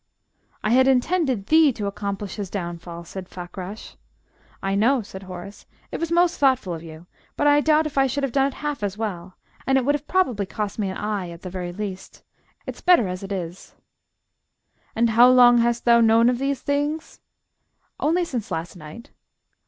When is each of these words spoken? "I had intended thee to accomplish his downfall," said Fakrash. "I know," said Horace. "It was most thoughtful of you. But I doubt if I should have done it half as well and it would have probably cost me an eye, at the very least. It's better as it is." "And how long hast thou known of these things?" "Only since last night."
"I 0.63 0.71
had 0.71 0.87
intended 0.87 1.45
thee 1.45 1.71
to 1.73 1.85
accomplish 1.85 2.37
his 2.37 2.49
downfall," 2.49 3.03
said 3.03 3.29
Fakrash. 3.29 3.97
"I 4.59 4.73
know," 4.73 5.03
said 5.03 5.21
Horace. 5.21 5.67
"It 5.91 5.99
was 5.99 6.11
most 6.11 6.39
thoughtful 6.39 6.73
of 6.73 6.81
you. 6.81 7.05
But 7.37 7.45
I 7.45 7.61
doubt 7.61 7.85
if 7.85 7.99
I 7.99 8.07
should 8.07 8.23
have 8.23 8.31
done 8.31 8.47
it 8.47 8.55
half 8.55 8.81
as 8.81 8.97
well 8.97 9.37
and 9.67 9.77
it 9.77 9.85
would 9.85 9.93
have 9.93 10.07
probably 10.07 10.47
cost 10.47 10.79
me 10.79 10.89
an 10.89 10.97
eye, 10.97 11.29
at 11.29 11.43
the 11.43 11.51
very 11.51 11.71
least. 11.71 12.23
It's 12.65 12.81
better 12.81 13.07
as 13.07 13.21
it 13.21 13.31
is." 13.31 13.75
"And 14.95 15.11
how 15.11 15.29
long 15.29 15.59
hast 15.59 15.85
thou 15.85 16.01
known 16.01 16.29
of 16.31 16.39
these 16.39 16.61
things?" 16.63 17.21
"Only 17.99 18.25
since 18.25 18.49
last 18.49 18.75
night." 18.75 19.11